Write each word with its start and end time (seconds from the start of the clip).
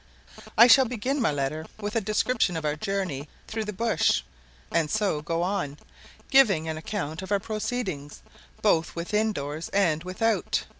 I 0.57 0.65
SHALL 0.65 0.85
begin 0.85 1.21
my 1.21 1.31
letter 1.31 1.67
with 1.79 1.95
a 1.95 2.01
description 2.01 2.57
of 2.57 2.65
our 2.65 2.75
journey 2.75 3.29
through 3.47 3.65
the 3.65 3.71
bush, 3.71 4.23
and 4.71 4.89
so 4.89 5.21
go 5.21 5.43
on, 5.43 5.77
giving 6.31 6.67
an 6.67 6.75
account 6.75 7.21
of 7.21 7.31
our 7.31 7.39
proceedings 7.39 8.23
both 8.63 8.95
within 8.95 9.31
doors 9.31 9.69
and 9.69 10.03
with 10.03 10.23
out. 10.23 10.63